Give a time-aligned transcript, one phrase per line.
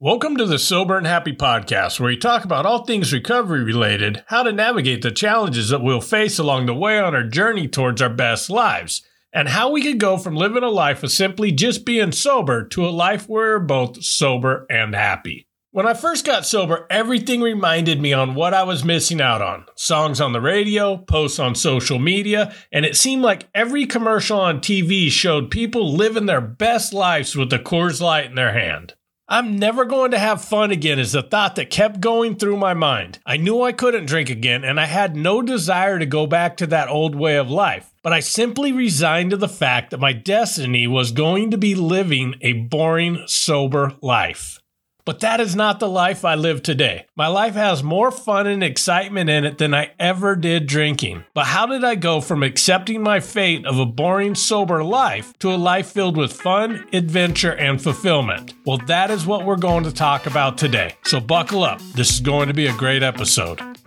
[0.00, 4.22] Welcome to the Sober and Happy podcast, where we talk about all things recovery related,
[4.28, 8.00] how to navigate the challenges that we'll face along the way on our journey towards
[8.00, 11.84] our best lives, and how we can go from living a life of simply just
[11.84, 15.48] being sober to a life where we're both sober and happy.
[15.72, 19.64] When I first got sober, everything reminded me on what I was missing out on.
[19.74, 24.60] Songs on the radio, posts on social media, and it seemed like every commercial on
[24.60, 28.94] TV showed people living their best lives with a Coors Light in their hand.
[29.30, 32.72] I'm never going to have fun again is the thought that kept going through my
[32.72, 33.18] mind.
[33.26, 36.66] I knew I couldn't drink again, and I had no desire to go back to
[36.68, 37.92] that old way of life.
[38.02, 42.36] But I simply resigned to the fact that my destiny was going to be living
[42.40, 44.60] a boring, sober life.
[45.08, 47.06] But that is not the life I live today.
[47.16, 51.24] My life has more fun and excitement in it than I ever did drinking.
[51.32, 55.50] But how did I go from accepting my fate of a boring, sober life to
[55.50, 58.52] a life filled with fun, adventure, and fulfillment?
[58.66, 60.94] Well, that is what we're going to talk about today.
[61.06, 61.80] So buckle up.
[61.94, 63.77] This is going to be a great episode.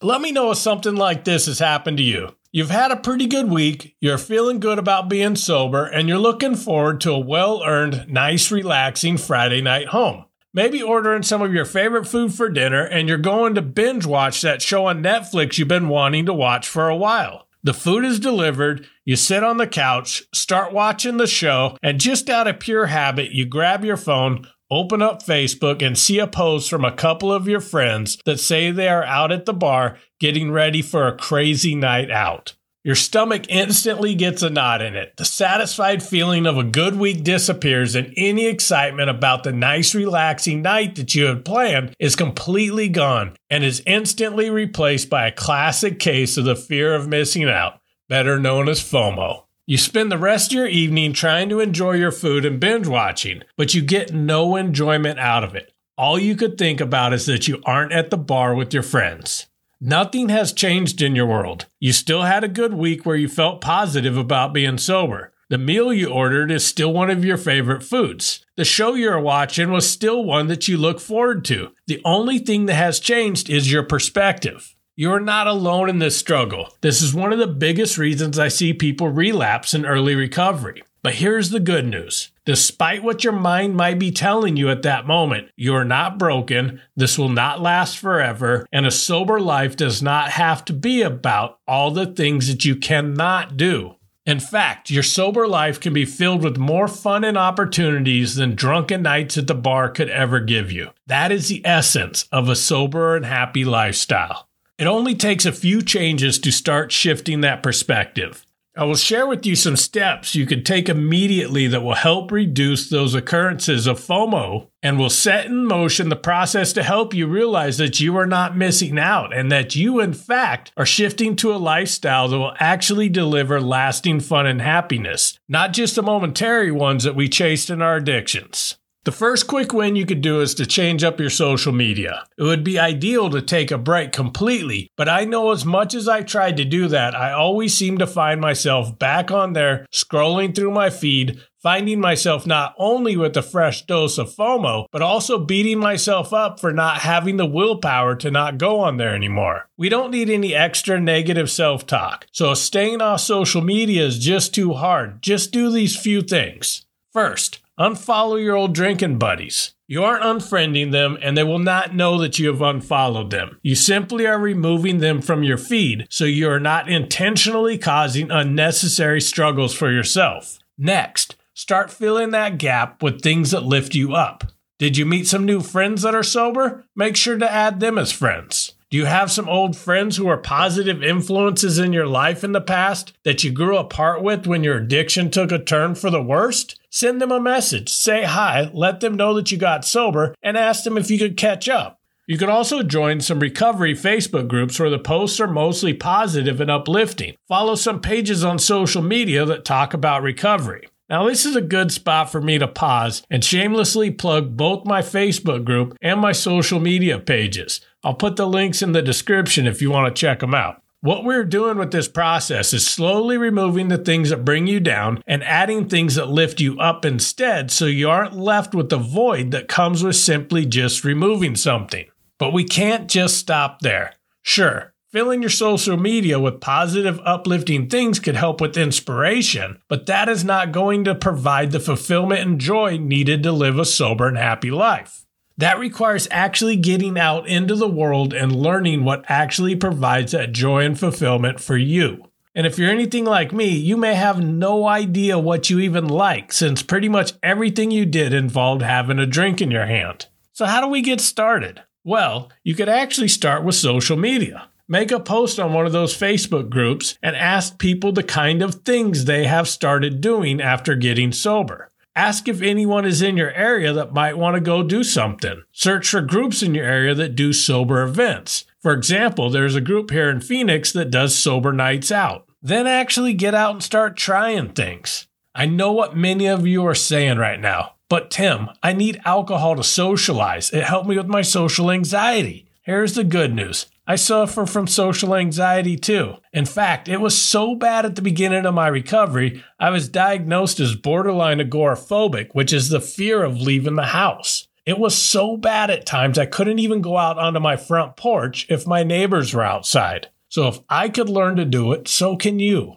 [0.00, 2.36] Let me know if something like this has happened to you.
[2.52, 6.56] You've had a pretty good week, you're feeling good about being sober, and you're looking
[6.56, 10.24] forward to a well earned, nice, relaxing Friday night home.
[10.52, 14.42] Maybe ordering some of your favorite food for dinner, and you're going to binge watch
[14.42, 17.46] that show on Netflix you've been wanting to watch for a while.
[17.62, 22.28] The food is delivered, you sit on the couch, start watching the show, and just
[22.28, 26.70] out of pure habit, you grab your phone, open up Facebook and see a post
[26.70, 30.50] from a couple of your friends that say they are out at the bar getting
[30.50, 32.54] ready for a crazy night out.
[32.82, 35.14] Your stomach instantly gets a knot in it.
[35.18, 40.62] The satisfied feeling of a good week disappears, and any excitement about the nice, relaxing
[40.62, 45.98] night that you had planned is completely gone and is instantly replaced by a classic
[45.98, 49.44] case of the fear of missing out, better known as FOMO.
[49.70, 53.44] You spend the rest of your evening trying to enjoy your food and binge watching,
[53.56, 55.72] but you get no enjoyment out of it.
[55.96, 59.46] All you could think about is that you aren't at the bar with your friends.
[59.80, 61.66] Nothing has changed in your world.
[61.78, 65.32] You still had a good week where you felt positive about being sober.
[65.50, 68.44] The meal you ordered is still one of your favorite foods.
[68.56, 71.68] The show you're watching was still one that you look forward to.
[71.86, 74.74] The only thing that has changed is your perspective.
[74.96, 76.74] You are not alone in this struggle.
[76.80, 80.82] This is one of the biggest reasons I see people relapse in early recovery.
[81.02, 82.30] But here's the good news.
[82.44, 86.82] Despite what your mind might be telling you at that moment, you are not broken,
[86.94, 91.58] this will not last forever, and a sober life does not have to be about
[91.66, 93.94] all the things that you cannot do.
[94.26, 99.02] In fact, your sober life can be filled with more fun and opportunities than drunken
[99.02, 100.90] nights at the bar could ever give you.
[101.06, 104.49] That is the essence of a sober and happy lifestyle.
[104.80, 108.46] It only takes a few changes to start shifting that perspective.
[108.74, 112.88] I will share with you some steps you can take immediately that will help reduce
[112.88, 117.76] those occurrences of FOMO and will set in motion the process to help you realize
[117.76, 121.60] that you are not missing out and that you, in fact, are shifting to a
[121.60, 127.14] lifestyle that will actually deliver lasting fun and happiness, not just the momentary ones that
[127.14, 128.78] we chased in our addictions.
[129.04, 132.26] The first quick win you could do is to change up your social media.
[132.36, 136.06] It would be ideal to take a break completely, but I know as much as
[136.06, 140.54] I tried to do that, I always seem to find myself back on there scrolling
[140.54, 145.42] through my feed, finding myself not only with a fresh dose of FOMO, but also
[145.42, 149.70] beating myself up for not having the willpower to not go on there anymore.
[149.78, 152.26] We don't need any extra negative self talk.
[152.32, 155.22] So staying off social media is just too hard.
[155.22, 156.84] Just do these few things.
[157.14, 159.72] First, Unfollow your old drinking buddies.
[159.88, 163.58] You aren't unfriending them, and they will not know that you have unfollowed them.
[163.62, 169.22] You simply are removing them from your feed, so you are not intentionally causing unnecessary
[169.22, 170.58] struggles for yourself.
[170.76, 174.44] Next, start filling that gap with things that lift you up.
[174.78, 176.84] Did you meet some new friends that are sober?
[176.94, 178.74] Make sure to add them as friends.
[178.90, 182.60] Do you have some old friends who are positive influences in your life in the
[182.60, 186.79] past that you grew apart with when your addiction took a turn for the worst?
[186.90, 190.82] Send them a message, say hi, let them know that you got sober, and ask
[190.82, 192.00] them if you could catch up.
[192.26, 196.70] You can also join some recovery Facebook groups where the posts are mostly positive and
[196.70, 197.36] uplifting.
[197.48, 200.88] Follow some pages on social media that talk about recovery.
[201.08, 205.00] Now, this is a good spot for me to pause and shamelessly plug both my
[205.00, 207.80] Facebook group and my social media pages.
[208.04, 210.79] I'll put the links in the description if you want to check them out.
[211.02, 215.22] What we're doing with this process is slowly removing the things that bring you down
[215.26, 219.50] and adding things that lift you up instead so you aren't left with the void
[219.52, 222.04] that comes with simply just removing something.
[222.38, 224.12] But we can't just stop there.
[224.42, 230.28] Sure, filling your social media with positive, uplifting things could help with inspiration, but that
[230.28, 234.36] is not going to provide the fulfillment and joy needed to live a sober and
[234.36, 235.24] happy life.
[235.60, 240.86] That requires actually getting out into the world and learning what actually provides that joy
[240.86, 242.24] and fulfillment for you.
[242.54, 246.50] And if you're anything like me, you may have no idea what you even like,
[246.50, 250.28] since pretty much everything you did involved having a drink in your hand.
[250.54, 251.82] So, how do we get started?
[252.04, 254.68] Well, you could actually start with social media.
[254.88, 258.76] Make a post on one of those Facebook groups and ask people the kind of
[258.76, 261.90] things they have started doing after getting sober.
[262.16, 265.62] Ask if anyone is in your area that might want to go do something.
[265.70, 268.64] Search for groups in your area that do sober events.
[268.80, 272.46] For example, there's a group here in Phoenix that does sober nights out.
[272.60, 275.28] Then actually get out and start trying things.
[275.54, 279.76] I know what many of you are saying right now, but Tim, I need alcohol
[279.76, 280.70] to socialize.
[280.70, 282.66] It helped me with my social anxiety.
[282.82, 286.38] Here's the good news I suffer from social anxiety too.
[286.52, 290.80] In fact, it was so bad at the beginning of my recovery, I was diagnosed
[290.80, 294.66] as borderline agoraphobic, which is the fear of leaving the house.
[294.84, 298.66] It was so bad at times I couldn't even go out onto my front porch
[298.68, 300.26] if my neighbors were outside.
[300.48, 302.96] So if I could learn to do it, so can you.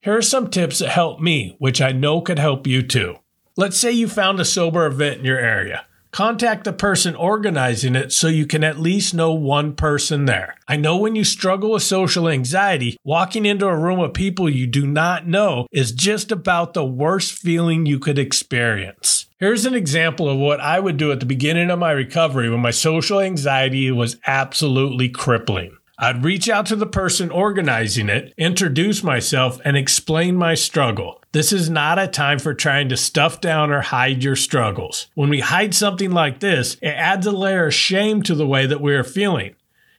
[0.00, 3.20] Here are some tips that helped me, which I know could help you too.
[3.56, 5.86] Let's say you found a sober event in your area.
[6.10, 10.56] Contact the person organizing it so you can at least know one person there.
[10.66, 14.66] I know when you struggle with social anxiety, walking into a room of people you
[14.66, 19.26] do not know is just about the worst feeling you could experience.
[19.38, 22.60] Here's an example of what I would do at the beginning of my recovery when
[22.60, 25.76] my social anxiety was absolutely crippling.
[26.00, 31.17] I'd reach out to the person organizing it, introduce myself, and explain my struggle.
[31.32, 35.08] This is not a time for trying to stuff down or hide your struggles.
[35.14, 38.66] When we hide something like this, it adds a layer of shame to the way
[38.66, 39.54] that we are feeling.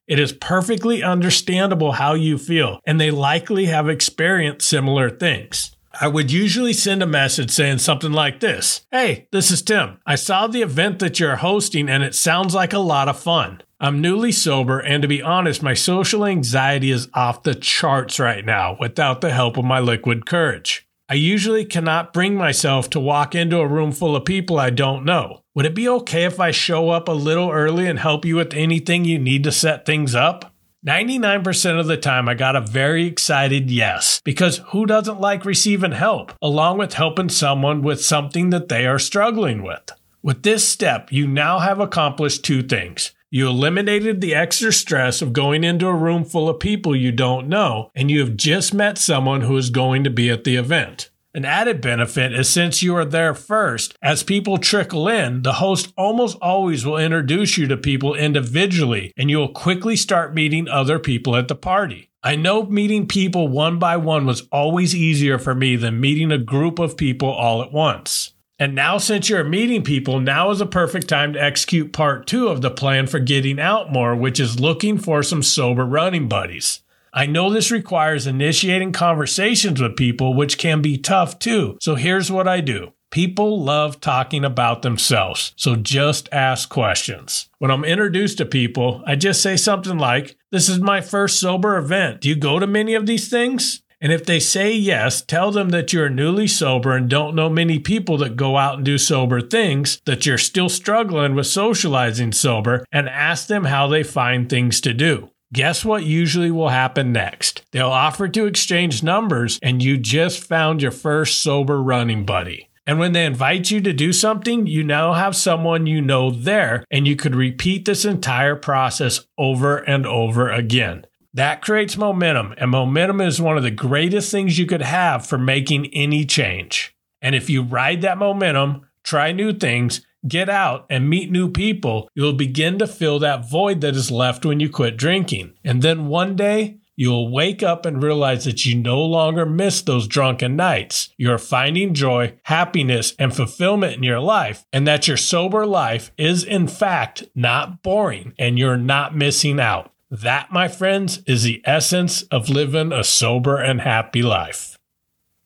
[0.07, 5.75] It is perfectly understandable how you feel, and they likely have experienced similar things.
[6.01, 9.99] I would usually send a message saying something like this Hey, this is Tim.
[10.07, 13.61] I saw the event that you're hosting and it sounds like a lot of fun.
[13.79, 18.43] I'm newly sober, and to be honest, my social anxiety is off the charts right
[18.43, 20.85] now without the help of my liquid courage.
[21.11, 25.03] I usually cannot bring myself to walk into a room full of people I don't
[25.03, 25.41] know.
[25.55, 28.53] Would it be okay if I show up a little early and help you with
[28.53, 30.53] anything you need to set things up?
[30.85, 35.93] 99% of the time, I got a very excited yes, because who doesn't like receiving
[35.93, 39.91] help, along with helping someone with something that they are struggling with?
[40.21, 43.13] With this step, you now have accomplished two things.
[43.31, 47.47] You eliminated the extra stress of going into a room full of people you don't
[47.47, 51.11] know, and you have just met someone who is going to be at the event.
[51.35, 55.93] An added benefit is since you are there first, as people trickle in, the host
[55.95, 60.97] almost always will introduce you to people individually, and you will quickly start meeting other
[60.97, 62.09] people at the party.
[62.23, 66.39] I know meeting people one by one was always easier for me than meeting a
[66.39, 68.33] group of people all at once.
[68.59, 72.49] And now, since you're meeting people, now is a perfect time to execute part two
[72.49, 76.81] of the plan for getting out more, which is looking for some sober running buddies.
[77.13, 81.77] I know this requires initiating conversations with people, which can be tough too.
[81.81, 82.91] So here's what I do.
[83.11, 87.49] People love talking about themselves, so just ask questions.
[87.57, 91.77] When I'm introduced to people, I just say something like, This is my first sober
[91.77, 92.21] event.
[92.21, 93.81] Do you go to many of these things?
[94.01, 97.79] And if they say yes, tell them that you're newly sober and don't know many
[97.79, 102.85] people that go out and do sober things, that you're still struggling with socializing sober,
[102.91, 105.29] and ask them how they find things to do.
[105.51, 107.63] Guess what usually will happen next?
[107.71, 112.69] They'll offer to exchange numbers, and you just found your first sober running buddy.
[112.85, 116.85] And when they invite you to do something, you now have someone you know there,
[116.89, 121.05] and you could repeat this entire process over and over again.
[121.33, 125.37] That creates momentum, and momentum is one of the greatest things you could have for
[125.37, 126.95] making any change.
[127.21, 132.09] And if you ride that momentum, try new things, get out, and meet new people,
[132.15, 135.53] you'll begin to fill that void that is left when you quit drinking.
[135.63, 140.07] And then one day, you'll wake up and realize that you no longer miss those
[140.07, 141.13] drunken nights.
[141.17, 146.43] You're finding joy, happiness, and fulfillment in your life, and that your sober life is,
[146.43, 149.93] in fact, not boring and you're not missing out.
[150.11, 154.75] That, my friends, is the essence of living a sober and happy life.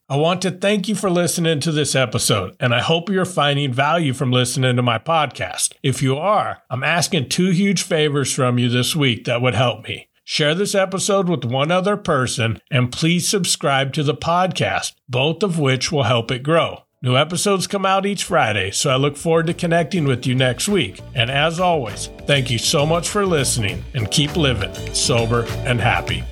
[0.07, 3.73] I want to thank you for listening to this episode, and I hope you're finding
[3.73, 5.73] value from listening to my podcast.
[5.83, 9.83] If you are, I'm asking two huge favors from you this week that would help
[9.85, 10.07] me.
[10.23, 15.59] Share this episode with one other person, and please subscribe to the podcast, both of
[15.59, 16.85] which will help it grow.
[17.03, 20.69] New episodes come out each Friday, so I look forward to connecting with you next
[20.69, 21.01] week.
[21.13, 26.23] And as always, thank you so much for listening and keep living sober and happy.